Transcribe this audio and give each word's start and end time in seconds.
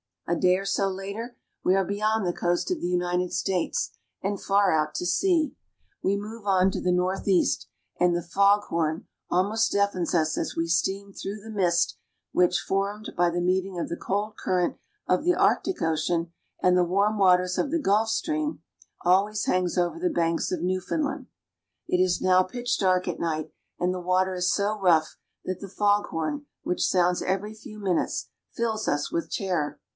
A 0.27 0.35
day 0.35 0.55
or 0.55 0.65
so 0.65 0.87
later, 0.89 1.35
we 1.63 1.75
are 1.75 1.83
beyond 1.83 2.25
the 2.25 2.31
coast 2.33 2.71
of 2.71 2.79
the 2.79 2.87
United 2.87 3.33
States, 3.33 3.91
and 4.23 4.41
far 4.41 4.71
out 4.73 4.89
at 4.89 4.95
sea. 5.07 5.53
We 6.01 6.15
move 6.15 6.47
on 6.47 6.71
to 6.71 6.81
the 6.81 6.91
northeast, 6.93 7.67
and 7.99 8.15
the 8.15 8.23
fog 8.23 8.63
horn 8.63 9.07
almost 9.29 9.73
deafens 9.73 10.15
us 10.15 10.37
as 10.37 10.55
we 10.55 10.67
steam 10.69 11.11
through 11.11 11.41
the 11.41 11.51
mist 11.51 11.97
which, 12.31 12.61
formed 12.61 13.09
by 13.15 13.29
the 13.29 13.41
meeting 13.41 13.77
of 13.77 13.89
the 13.89 13.97
cold 13.97 14.37
cur 14.37 14.61
rent 14.61 14.77
of 15.05 15.25
the 15.25 15.35
Arctic 15.35 15.81
Ocean 15.81 16.31
and 16.63 16.77
the 16.77 16.85
warm 16.85 17.19
waters 17.19 17.57
of 17.57 17.69
the 17.69 17.77
Gulf 17.79 18.07
Stream, 18.09 18.63
always 19.05 19.43
hangs 19.45 19.77
over 19.77 19.99
the 19.99 20.09
Banks 20.09 20.49
of 20.51 20.61
Newfound 20.63 21.03
land. 21.05 21.27
It 21.89 21.97
is 22.01 22.21
now 22.21 22.41
pitch 22.41 22.79
dark 22.79 23.05
at 23.07 23.19
night, 23.19 23.51
and 23.77 23.93
the 23.93 23.99
water 23.99 24.33
is 24.33 24.51
so 24.51 24.79
rough 24.79 25.17
that 25.43 25.59
the 25.59 25.69
fog 25.69 26.07
horn 26.07 26.45
which 26.63 26.85
sounds 26.87 27.21
every 27.21 27.53
few 27.53 27.77
minutes 27.79 28.29
fills 28.55 28.87
us 28.87 29.11
with 29.11 29.29
terror. 29.29 29.79